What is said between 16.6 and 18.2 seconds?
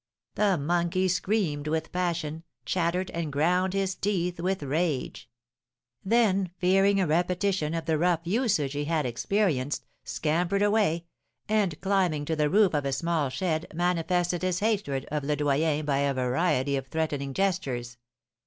of threatening gestures.